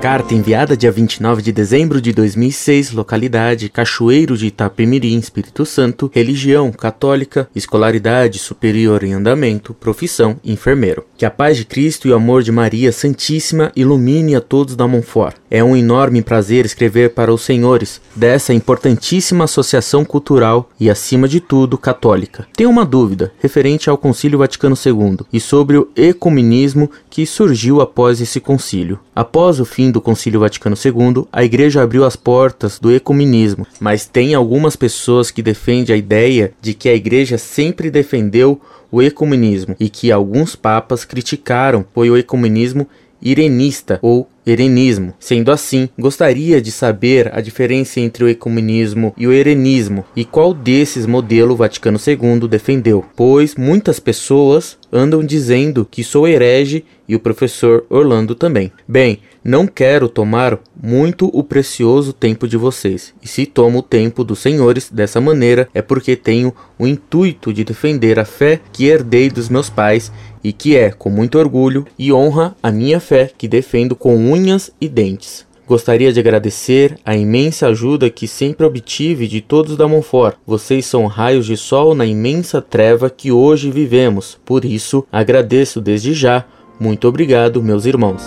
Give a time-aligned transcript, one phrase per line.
[0.00, 6.70] Carta enviada dia 29 de dezembro de 2006, localidade Cachoeiro de Itapemirim, Espírito Santo, religião
[6.70, 11.04] católica, escolaridade superior em andamento, profissão enfermeiro.
[11.16, 14.86] Que a paz de Cristo e o amor de Maria Santíssima ilumine a todos da
[14.86, 15.34] Monfort.
[15.50, 21.40] É um enorme prazer escrever para os senhores dessa importantíssima associação cultural e, acima de
[21.40, 22.46] tudo, católica.
[22.56, 28.20] Tenho uma dúvida referente ao Concílio Vaticano II e sobre o ecumenismo que surgiu após
[28.20, 29.00] esse concílio.
[29.14, 34.06] Após o fim do Concílio Vaticano II, a Igreja abriu as portas do ecumenismo, mas
[34.06, 39.76] tem algumas pessoas que defendem a ideia de que a Igreja sempre defendeu o ecumenismo
[39.78, 42.86] e que alguns papas criticaram foi o ecumenismo
[43.20, 45.12] irenista ou herenismo.
[45.18, 50.54] Sendo assim, gostaria de saber a diferença entre o ecumenismo e o herenismo e qual
[50.54, 57.20] desses modelo Vaticano II defendeu, pois muitas pessoas andam dizendo que sou herege e o
[57.20, 58.70] professor Orlando também.
[58.86, 64.22] Bem, não quero tomar muito o precioso tempo de vocês, e se tomo o tempo
[64.22, 69.30] dos senhores dessa maneira é porque tenho o intuito de defender a fé que herdei
[69.30, 70.12] dos meus pais
[70.44, 74.70] e que é, com muito orgulho e honra, a minha fé que defendo com unhas
[74.80, 75.47] e dentes.
[75.68, 80.38] Gostaria de agradecer a imensa ajuda que sempre obtive de todos da Monfort.
[80.46, 84.40] Vocês são raios de sol na imensa treva que hoje vivemos.
[84.46, 86.46] Por isso, agradeço desde já.
[86.80, 88.22] Muito obrigado, meus irmãos.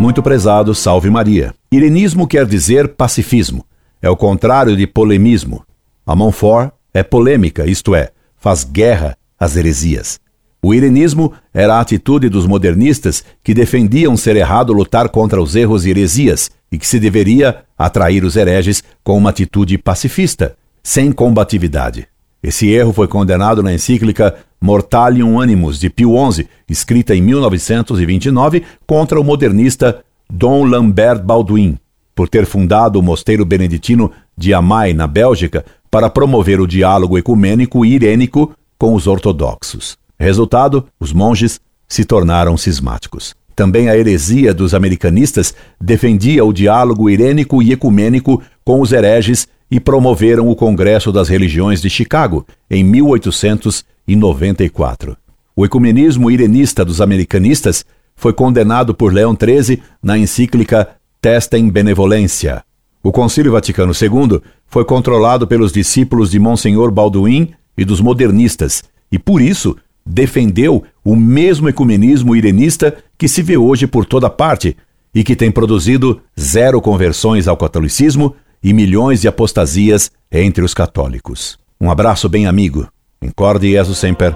[0.00, 1.54] Muito prezado, salve Maria.
[1.70, 3.64] Irenismo quer dizer pacifismo.
[4.02, 5.64] É o contrário de polemismo.
[6.04, 10.18] A Montfort é polêmica, isto é, faz guerra às heresias.
[10.66, 15.84] O irenismo era a atitude dos modernistas que defendiam ser errado lutar contra os erros
[15.84, 22.08] e heresias e que se deveria atrair os hereges com uma atitude pacifista, sem combatividade.
[22.42, 29.20] Esse erro foi condenado na encíclica Mortalium Animus de Pio XI, escrita em 1929 contra
[29.20, 31.76] o modernista Dom Lambert Baldwin,
[32.14, 37.84] por ter fundado o mosteiro beneditino de Amai, na Bélgica, para promover o diálogo ecumênico
[37.84, 40.02] e irênico com os ortodoxos.
[40.24, 43.36] Resultado: os monges se tornaram cismáticos.
[43.54, 49.78] Também a heresia dos americanistas defendia o diálogo irênico e ecumênico com os hereges e
[49.78, 55.16] promoveram o Congresso das Religiões de Chicago em 1894.
[55.54, 57.86] O ecumenismo irenista dos americanistas
[58.16, 60.88] foi condenado por Leão XIII na encíclica
[61.20, 62.64] Testem Benevolência.
[63.02, 68.82] O Concílio Vaticano II foi controlado pelos discípulos de Monsenhor Balduin e dos modernistas,
[69.12, 69.76] e por isso
[70.06, 74.76] defendeu o mesmo ecumenismo irenista que se vê hoje por toda parte
[75.14, 81.58] e que tem produzido zero conversões ao catolicismo e milhões de apostasias entre os católicos.
[81.80, 82.88] Um abraço bem amigo.
[83.22, 84.34] Incorde Jesus Semper,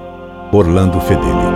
[0.52, 1.47] Orlando Fedeli.